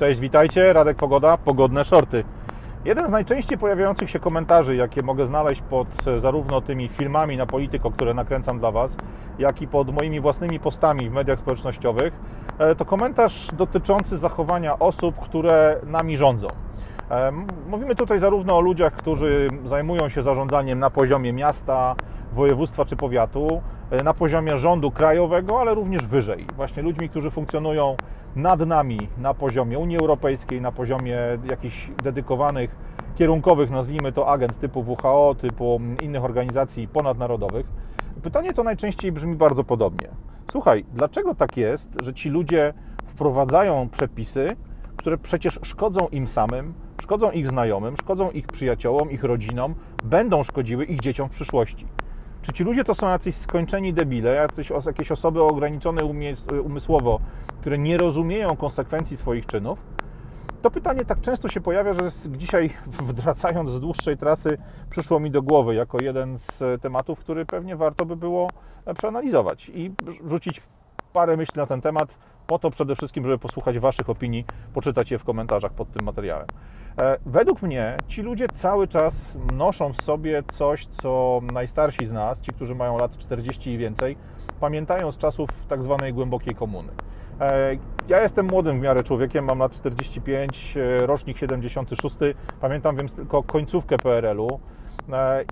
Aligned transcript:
Cześć, 0.00 0.20
witajcie, 0.20 0.72
Radek 0.72 0.96
Pogoda, 0.96 1.36
pogodne 1.36 1.84
shorty. 1.84 2.24
Jeden 2.84 3.08
z 3.08 3.10
najczęściej 3.10 3.58
pojawiających 3.58 4.10
się 4.10 4.18
komentarzy, 4.18 4.76
jakie 4.76 5.02
mogę 5.02 5.26
znaleźć 5.26 5.60
pod 5.60 5.88
zarówno 6.16 6.60
tymi 6.60 6.88
filmami 6.88 7.36
na 7.36 7.46
polityko, 7.46 7.90
które 7.90 8.14
nakręcam 8.14 8.58
dla 8.58 8.70
Was, 8.70 8.96
jak 9.38 9.62
i 9.62 9.68
pod 9.68 9.94
moimi 9.94 10.20
własnymi 10.20 10.60
postami 10.60 11.10
w 11.10 11.12
mediach 11.12 11.38
społecznościowych, 11.38 12.12
e, 12.58 12.74
to 12.74 12.84
komentarz 12.84 13.48
dotyczący 13.52 14.18
zachowania 14.18 14.78
osób, 14.78 15.18
które 15.18 15.80
nami 15.86 16.16
rządzą. 16.16 16.48
Mówimy 17.68 17.94
tutaj 17.94 18.18
zarówno 18.18 18.56
o 18.56 18.60
ludziach, 18.60 18.92
którzy 18.92 19.48
zajmują 19.64 20.08
się 20.08 20.22
zarządzaniem 20.22 20.78
na 20.78 20.90
poziomie 20.90 21.32
miasta, 21.32 21.96
województwa 22.32 22.84
czy 22.84 22.96
powiatu, 22.96 23.62
e, 23.90 24.02
na 24.02 24.14
poziomie 24.14 24.58
rządu 24.58 24.90
krajowego, 24.90 25.60
ale 25.60 25.74
również 25.74 26.06
wyżej. 26.06 26.46
Właśnie 26.56 26.82
ludźmi, 26.82 27.08
którzy 27.08 27.30
funkcjonują 27.30 27.96
nad 28.36 28.66
nami 28.66 29.08
na 29.18 29.34
poziomie 29.34 29.78
Unii 29.78 29.98
Europejskiej, 29.98 30.60
na 30.60 30.72
poziomie 30.72 31.18
jakichś 31.50 31.90
dedykowanych, 32.02 32.76
kierunkowych, 33.16 33.70
nazwijmy 33.70 34.12
to 34.12 34.28
agent 34.28 34.58
typu 34.58 34.84
WHO, 34.88 35.34
typu 35.38 35.80
innych 36.02 36.24
organizacji 36.24 36.88
ponadnarodowych. 36.88 37.66
Pytanie 38.22 38.52
to 38.52 38.62
najczęściej 38.62 39.12
brzmi 39.12 39.36
bardzo 39.36 39.64
podobnie. 39.64 40.08
Słuchaj, 40.50 40.84
dlaczego 40.94 41.34
tak 41.34 41.56
jest, 41.56 41.90
że 42.02 42.14
ci 42.14 42.30
ludzie 42.30 42.74
wprowadzają 43.04 43.88
przepisy, 43.88 44.56
które 44.96 45.18
przecież 45.18 45.60
szkodzą 45.62 46.08
im 46.08 46.28
samym, 46.28 46.74
szkodzą 47.02 47.30
ich 47.30 47.48
znajomym, 47.48 47.96
szkodzą 47.96 48.30
ich 48.30 48.46
przyjaciołom, 48.46 49.10
ich 49.10 49.24
rodzinom, 49.24 49.74
będą 50.04 50.42
szkodziły 50.42 50.84
ich 50.84 51.00
dzieciom 51.00 51.28
w 51.28 51.32
przyszłości? 51.32 51.86
Czy 52.42 52.52
ci 52.52 52.64
ludzie 52.64 52.84
to 52.84 52.94
są 52.94 53.08
jacyś 53.08 53.34
skończeni 53.34 53.94
debile, 53.94 54.34
jacyś, 54.34 54.72
jakieś 54.86 55.12
osoby 55.12 55.42
ograniczone 55.42 56.04
umysłowo, 56.64 57.20
które 57.60 57.78
nie 57.78 57.98
rozumieją 57.98 58.56
konsekwencji 58.56 59.16
swoich 59.16 59.46
czynów? 59.46 59.82
To 60.62 60.70
pytanie 60.70 61.04
tak 61.04 61.20
często 61.20 61.48
się 61.48 61.60
pojawia, 61.60 61.94
że 61.94 62.02
dzisiaj, 62.28 62.70
wracając 63.22 63.70
z 63.70 63.80
dłuższej 63.80 64.16
trasy, 64.16 64.58
przyszło 64.90 65.20
mi 65.20 65.30
do 65.30 65.42
głowy 65.42 65.74
jako 65.74 66.02
jeden 66.02 66.38
z 66.38 66.62
tematów, 66.82 67.20
który 67.20 67.46
pewnie 67.46 67.76
warto 67.76 68.06
by 68.06 68.16
było 68.16 68.50
przeanalizować 68.98 69.68
i 69.74 69.92
rzucić 70.26 70.62
parę 71.12 71.36
myśli 71.36 71.56
na 71.56 71.66
ten 71.66 71.80
temat, 71.80 72.18
po 72.48 72.58
to 72.58 72.70
przede 72.70 72.96
wszystkim, 72.96 73.24
żeby 73.24 73.38
posłuchać 73.38 73.78
Waszych 73.78 74.10
opinii, 74.10 74.44
poczytać 74.74 75.10
je 75.10 75.18
w 75.18 75.24
komentarzach 75.24 75.72
pod 75.72 75.92
tym 75.92 76.06
materiałem. 76.06 76.46
E, 76.98 77.18
według 77.26 77.62
mnie 77.62 77.96
ci 78.06 78.22
ludzie 78.22 78.48
cały 78.48 78.88
czas 78.88 79.38
noszą 79.54 79.92
w 79.92 80.02
sobie 80.02 80.42
coś, 80.48 80.86
co 80.86 81.40
najstarsi 81.52 82.06
z 82.06 82.12
nas, 82.12 82.42
ci, 82.42 82.52
którzy 82.52 82.74
mają 82.74 82.98
lat 82.98 83.18
40 83.18 83.70
i 83.70 83.78
więcej, 83.78 84.16
pamiętają 84.60 85.12
z 85.12 85.18
czasów 85.18 85.50
tak 85.68 85.82
zwanej 85.82 86.12
głębokiej 86.12 86.54
komuny. 86.54 86.92
E, 87.40 87.76
ja 88.08 88.22
jestem 88.22 88.46
młodym 88.46 88.78
w 88.78 88.82
miarę 88.82 89.04
człowiekiem, 89.04 89.44
mam 89.44 89.58
lat 89.58 89.72
45, 89.72 90.74
e, 90.76 91.06
rocznik 91.06 91.38
76, 91.38 92.16
pamiętam 92.60 92.96
więc 92.96 93.14
tylko 93.14 93.42
końcówkę 93.42 93.96
PRL-u 93.98 94.60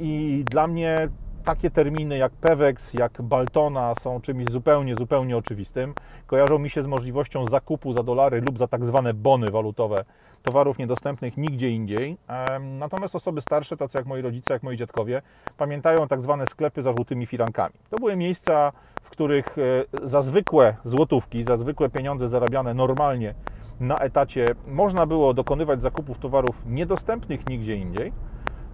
i 0.00 0.44
dla 0.50 0.66
mnie 0.66 1.08
takie 1.46 1.70
terminy 1.70 2.18
jak 2.18 2.32
Pewex, 2.32 2.94
jak 2.94 3.22
Baltona 3.22 3.94
są 4.00 4.20
czymś 4.20 4.46
zupełnie, 4.46 4.94
zupełnie 4.94 5.36
oczywistym. 5.36 5.94
Kojarzą 6.26 6.58
mi 6.58 6.70
się 6.70 6.82
z 6.82 6.86
możliwością 6.86 7.46
zakupu 7.46 7.92
za 7.92 8.02
dolary 8.02 8.40
lub 8.40 8.58
za 8.58 8.68
tak 8.68 8.84
zwane 8.84 9.14
bony 9.14 9.50
walutowe 9.50 10.04
towarów 10.42 10.78
niedostępnych 10.78 11.36
nigdzie 11.36 11.70
indziej. 11.70 12.16
Natomiast 12.60 13.16
osoby 13.16 13.40
starsze, 13.40 13.76
tacy 13.76 13.98
jak 13.98 14.06
moi 14.06 14.22
rodzice, 14.22 14.54
jak 14.54 14.62
moi 14.62 14.76
dziadkowie, 14.76 15.22
pamiętają 15.56 16.08
tak 16.08 16.20
zwane 16.20 16.46
sklepy 16.46 16.82
za 16.82 16.92
żółtymi 16.92 17.26
firankami. 17.26 17.74
To 17.90 17.96
były 17.96 18.16
miejsca, 18.16 18.72
w 19.02 19.10
których 19.10 19.56
e, 19.58 20.08
za 20.08 20.22
zwykłe 20.22 20.76
złotówki, 20.84 21.44
za 21.44 21.56
zwykłe 21.56 21.88
pieniądze 21.88 22.28
zarabiane 22.28 22.74
normalnie 22.74 23.34
na 23.80 23.98
etacie 23.98 24.46
można 24.66 25.06
było 25.06 25.34
dokonywać 25.34 25.82
zakupów 25.82 26.18
towarów 26.18 26.62
niedostępnych 26.66 27.48
nigdzie 27.48 27.76
indziej 27.76 28.12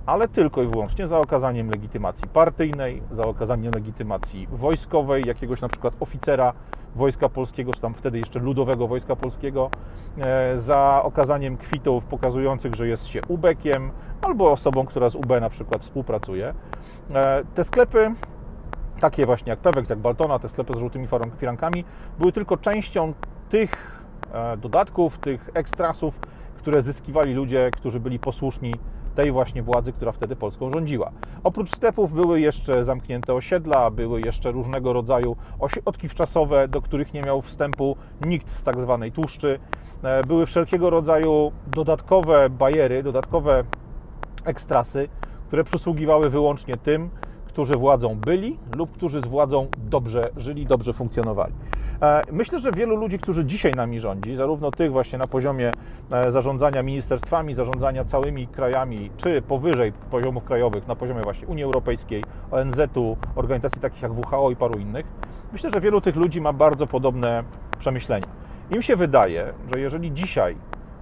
ale 0.06 0.28
tylko 0.28 0.62
i 0.62 0.66
wyłącznie 0.66 1.06
za 1.06 1.18
okazaniem 1.18 1.70
legitymacji 1.70 2.28
partyjnej, 2.28 3.02
za 3.10 3.26
okazaniem 3.26 3.72
legitymacji 3.74 4.46
wojskowej, 4.52 5.24
jakiegoś 5.26 5.60
na 5.60 5.68
przykład 5.68 5.94
oficera 6.00 6.52
Wojska 6.94 7.28
Polskiego, 7.28 7.72
czy 7.72 7.80
tam 7.80 7.94
wtedy 7.94 8.18
jeszcze 8.18 8.40
Ludowego 8.40 8.88
Wojska 8.88 9.16
Polskiego, 9.16 9.70
e, 10.18 10.56
za 10.56 11.00
okazaniem 11.04 11.56
kwitów 11.56 12.04
pokazujących, 12.04 12.74
że 12.74 12.88
jest 12.88 13.06
się 13.06 13.20
ubekiem 13.28 13.90
albo 14.22 14.52
osobą, 14.52 14.86
która 14.86 15.10
z 15.10 15.14
UB 15.14 15.40
na 15.40 15.50
przykład 15.50 15.82
współpracuje. 15.82 16.54
E, 17.10 17.42
te 17.54 17.64
sklepy 17.64 18.14
takie 19.00 19.26
właśnie 19.26 19.50
jak 19.50 19.58
Pewex, 19.58 19.90
jak 19.90 19.98
Baltona, 19.98 20.38
te 20.38 20.48
sklepy 20.48 20.74
z 20.74 20.78
żółtymi 20.78 21.08
firankami, 21.38 21.84
były 22.18 22.32
tylko 22.32 22.56
częścią 22.56 23.14
tych 23.48 24.02
e, 24.32 24.56
dodatków, 24.56 25.18
tych 25.18 25.50
ekstrasów, 25.54 26.20
które 26.56 26.82
zyskiwali 26.82 27.34
ludzie, 27.34 27.70
którzy 27.72 28.00
byli 28.00 28.18
posłuszni 28.18 28.74
tej 29.12 29.32
właśnie 29.32 29.62
władzy, 29.62 29.92
która 29.92 30.12
wtedy 30.12 30.36
Polską 30.36 30.70
rządziła. 30.70 31.12
Oprócz 31.44 31.70
sklepów 31.70 32.12
były 32.12 32.40
jeszcze 32.40 32.84
zamknięte 32.84 33.34
osiedla, 33.34 33.90
były 33.90 34.20
jeszcze 34.20 34.52
różnego 34.52 34.92
rodzaju 34.92 35.36
ośrodki 35.60 36.08
wczasowe, 36.08 36.68
do 36.68 36.82
których 36.82 37.14
nie 37.14 37.22
miał 37.22 37.42
wstępu 37.42 37.96
nikt 38.26 38.50
z 38.50 38.62
tak 38.62 38.80
zwanej 38.80 39.12
tłuszczy. 39.12 39.58
E, 40.02 40.24
były 40.24 40.46
wszelkiego 40.46 40.90
rodzaju 40.90 41.52
dodatkowe 41.66 42.50
bajery, 42.50 43.02
dodatkowe 43.02 43.64
ekstrasy, 44.44 45.08
które 45.46 45.64
przysługiwały 45.64 46.30
wyłącznie 46.30 46.76
tym, 46.76 47.10
którzy 47.46 47.76
władzą 47.76 48.14
byli 48.14 48.58
lub 48.76 48.92
którzy 48.92 49.20
z 49.20 49.26
władzą 49.26 49.68
dobrze 49.78 50.30
żyli, 50.36 50.66
dobrze 50.66 50.92
funkcjonowali. 50.92 51.52
E, 52.02 52.22
myślę, 52.32 52.60
że 52.60 52.72
wielu 52.72 52.96
ludzi, 52.96 53.18
którzy 53.18 53.44
dzisiaj 53.44 53.72
nami 53.72 54.00
rządzi, 54.00 54.36
zarówno 54.36 54.70
tych 54.70 54.92
właśnie 54.92 55.18
na 55.18 55.26
poziomie 55.26 55.72
e, 56.10 56.30
zarządzania 56.30 56.82
ministerstwami, 56.82 57.54
zarządzania 57.54 58.04
całymi 58.04 58.46
krajami, 58.46 59.10
czy 59.16 59.42
powyżej 59.42 59.92
poziomów 59.92 60.44
krajowych, 60.44 60.86
na 60.86 60.96
poziomie 60.96 61.22
właśnie 61.22 61.48
Unii 61.48 61.64
Europejskiej, 61.64 62.24
ONZ-u, 62.50 63.16
organizacji 63.34 63.80
takich 63.80 64.02
jak 64.02 64.12
WHO 64.12 64.50
i 64.50 64.56
paru 64.56 64.78
innych, 64.78 65.06
myślę, 65.52 65.70
że 65.70 65.80
wielu 65.80 66.00
tych 66.00 66.16
ludzi 66.16 66.40
ma 66.40 66.52
bardzo 66.52 66.86
podobne 66.86 67.44
przemyślenia. 67.78 68.26
Im 68.70 68.82
się 68.82 68.96
wydaje, 68.96 69.52
że 69.74 69.80
jeżeli 69.80 70.12
dzisiaj 70.12 70.56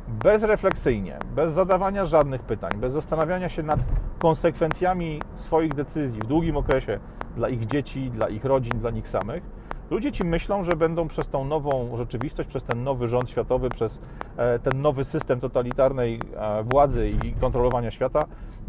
bezrefleksyjnie, 0.08 1.18
bez 1.34 1.52
zadawania 1.52 2.06
żadnych 2.06 2.42
pytań, 2.42 2.70
bez 2.76 2.92
zastanawiania 2.92 3.48
się 3.48 3.62
nad 3.62 3.80
konsekwencjami 4.18 5.22
swoich 5.34 5.74
decyzji 5.74 6.20
w 6.20 6.26
długim 6.26 6.56
okresie 6.56 6.98
dla 7.36 7.48
ich 7.48 7.66
dzieci, 7.66 8.10
dla 8.10 8.28
ich 8.28 8.44
rodzin, 8.44 8.78
dla 8.78 8.90
nich 8.90 9.08
samych, 9.08 9.42
ludzie 9.90 10.12
ci 10.12 10.24
myślą, 10.24 10.62
że 10.62 10.76
będą 10.76 11.08
przez 11.08 11.28
tą 11.28 11.44
nową 11.44 11.96
rzeczywistość, 11.96 12.48
przez 12.48 12.64
ten 12.64 12.84
nowy 12.84 13.08
rząd 13.08 13.30
światowy, 13.30 13.68
przez 13.70 14.00
e, 14.36 14.58
ten 14.58 14.82
nowy 14.82 15.04
system 15.04 15.40
totalitarnej 15.40 16.20
e, 16.36 16.62
władzy 16.62 17.10
i 17.10 17.32
kontrolowania 17.32 17.90
świata, 17.90 18.26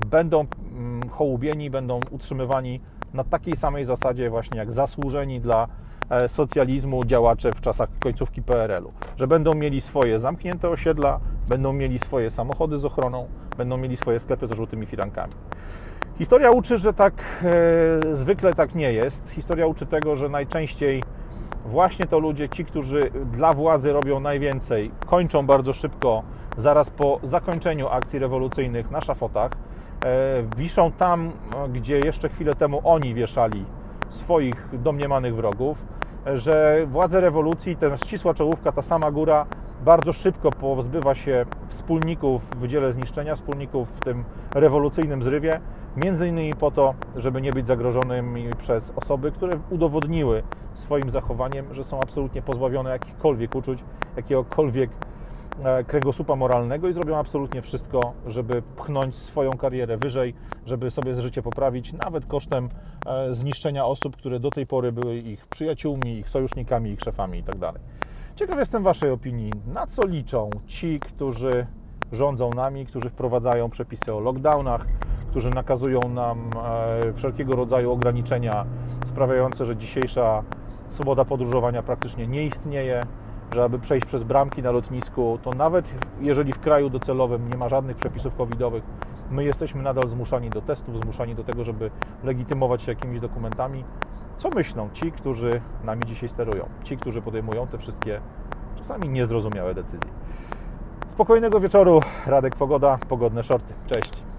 będą 0.08 0.46
mm, 0.72 1.10
hołubieni, 1.10 1.70
będą 1.70 2.00
utrzymywani 2.12 2.80
na 3.14 3.24
takiej 3.24 3.56
samej 3.56 3.84
zasadzie 3.84 4.30
właśnie 4.30 4.58
jak 4.58 4.74
zasłużeni 4.74 5.42
dla 5.42 5.68
E, 6.12 6.30
socjalizmu 6.30 7.06
działacze 7.06 7.52
w 7.52 7.62
czasach 7.62 7.90
końcówki 8.00 8.42
PRL-u, 8.42 8.92
że 9.18 9.28
będą 9.28 9.54
mieli 9.54 9.82
swoje 9.82 10.20
zamknięte 10.20 10.70
osiedla, 10.70 11.20
będą 11.50 11.74
mieli 11.74 12.00
swoje 12.00 12.32
samochody 12.32 12.78
z 12.78 12.86
ochroną, 12.86 13.28
będą 13.58 13.78
mieli 13.78 13.98
swoje 13.98 14.20
sklepy 14.20 14.48
z 14.48 14.52
żółtymi 14.52 14.86
firankami. 14.86 15.34
Historia 16.22 16.52
uczy, 16.52 16.78
że 16.78 16.94
tak 16.94 17.14
e, 18.12 18.16
zwykle 18.16 18.54
tak 18.54 18.76
nie 18.76 18.94
jest. 18.94 19.30
Historia 19.30 19.68
uczy 19.68 19.86
tego, 19.86 20.16
że 20.16 20.30
najczęściej 20.30 21.04
właśnie 21.66 22.06
to 22.06 22.20
ludzie, 22.20 22.50
ci, 22.50 22.66
którzy 22.66 23.12
dla 23.32 23.54
władzy 23.54 23.94
robią 23.94 24.20
najwięcej, 24.20 24.92
kończą 25.06 25.46
bardzo 25.46 25.74
szybko, 25.74 26.24
zaraz 26.58 26.90
po 26.90 27.20
zakończeniu 27.24 27.88
akcji 27.88 28.20
rewolucyjnych 28.20 28.92
na 28.92 29.02
szafotach, 29.02 29.52
e, 29.52 30.44
wiszą 30.58 30.92
tam, 30.92 31.32
gdzie 31.74 32.00
jeszcze 32.00 32.30
chwilę 32.30 32.56
temu 32.56 32.82
oni 32.84 33.14
wieszali 33.14 33.66
swoich 34.10 34.68
domniemanych 34.74 35.36
wrogów, 35.36 35.86
że 36.36 36.86
władze 36.88 37.22
rewolucji, 37.22 37.76
ta 37.76 37.98
ścisła 37.98 38.34
czołówka, 38.34 38.72
ta 38.72 38.82
sama 38.82 39.12
góra 39.12 39.46
bardzo 39.86 40.14
szybko 40.14 40.52
pozbywa 40.52 41.16
się 41.16 41.46
wspólników 41.68 42.50
w 42.50 42.68
dziele 42.68 42.94
zniszczenia, 42.94 43.36
wspólników 43.36 43.90
w 43.90 44.00
tym 44.00 44.24
rewolucyjnym 44.54 45.24
zrywie, 45.24 45.60
między 45.96 46.28
innymi 46.28 46.56
po 46.56 46.72
to, 46.72 46.94
żeby 47.16 47.42
nie 47.42 47.54
być 47.54 47.68
zagrożonymi 47.68 48.50
przez 48.58 48.94
osoby, 48.96 49.32
które 49.32 49.60
udowodniły 49.70 50.44
swoim 50.74 51.10
zachowaniem, 51.10 51.74
że 51.74 51.84
są 51.84 52.00
absolutnie 52.00 52.42
pozbawione 52.42 52.90
jakichkolwiek 52.90 53.56
uczuć, 53.56 53.84
jakiegokolwiek 54.16 54.90
E, 55.64 55.84
kręgosłupa 55.84 56.36
moralnego 56.36 56.88
i 56.88 56.94
zrobią 56.94 57.18
absolutnie 57.18 57.62
wszystko, 57.62 58.14
żeby 58.28 58.62
pchnąć 58.76 59.18
swoją 59.18 59.52
karierę 59.52 59.98
wyżej, 59.98 60.34
żeby 60.66 60.92
sobie 60.92 61.14
życie 61.14 61.42
poprawić, 61.42 61.94
nawet 61.94 62.26
kosztem 62.26 62.70
e, 63.06 63.34
zniszczenia 63.34 63.86
osób, 63.86 64.18
które 64.18 64.40
do 64.40 64.50
tej 64.50 64.68
pory 64.68 64.92
były 64.92 65.16
ich 65.16 65.48
przyjaciółmi, 65.48 66.18
ich 66.18 66.30
sojusznikami, 66.30 66.90
ich 66.90 67.00
szefami 67.00 67.38
itd. 67.38 67.72
Ciekaw 68.42 68.60
jestem 68.60 68.84
Waszej 68.84 69.12
opinii, 69.12 69.52
na 69.68 69.88
co 69.88 70.08
liczą 70.08 70.50
ci, 70.68 71.00
którzy 71.00 71.68
rządzą 72.12 72.50
nami, 72.50 72.86
którzy 72.86 73.10
wprowadzają 73.10 73.70
przepisy 73.70 74.14
o 74.14 74.20
lockdownach, 74.20 74.86
którzy 75.30 75.50
nakazują 75.50 76.00
nam 76.10 76.50
e, 76.66 77.14
wszelkiego 77.14 77.56
rodzaju 77.56 77.92
ograniczenia 77.92 78.66
sprawiające, 79.06 79.66
że 79.66 79.78
dzisiejsza 79.78 80.44
swoboda 80.90 81.26
podróżowania 81.26 81.84
praktycznie 81.84 82.28
nie 82.28 82.46
istnieje, 82.46 83.04
że 83.54 83.64
aby 83.64 83.80
przejść 83.80 84.06
przez 84.06 84.24
bramki 84.24 84.64
na 84.64 84.72
lotnisku, 84.72 85.40
to 85.44 85.52
nawet 85.52 85.86
jeżeli 86.20 86.54
w 86.54 86.60
kraju 86.60 86.90
docelowym 86.90 87.50
nie 87.50 87.58
ma 87.58 87.70
żadnych 87.70 87.98
przepisów 87.98 88.36
covidowych, 88.36 88.84
my 89.32 89.44
jesteśmy 89.44 89.84
nadal 89.84 90.08
zmuszani 90.08 90.50
do 90.50 90.62
testów, 90.62 90.98
zmuszani 90.98 91.36
do 91.36 91.44
tego, 91.44 91.64
żeby 91.64 91.92
legitymować 92.24 92.82
się 92.82 92.92
jakimiś 92.92 93.20
dokumentami. 93.20 93.84
Co 94.38 94.50
myślą 94.50 94.90
ci, 94.94 95.12
którzy 95.12 95.62
nami 95.84 96.02
dzisiaj 96.06 96.30
sterują? 96.30 96.70
Ci, 96.84 96.98
którzy 96.98 97.22
podejmują 97.22 97.68
te 97.68 97.78
wszystkie 97.78 98.22
czasami 98.76 99.10
niezrozumiałe 99.10 99.74
decyzje. 99.74 100.10
Spokojnego 101.08 101.60
wieczoru, 101.60 102.02
Radek 102.26 102.56
Pogoda, 102.56 102.98
pogodne 103.10 103.44
shorty. 103.44 103.74
Cześć. 103.88 104.31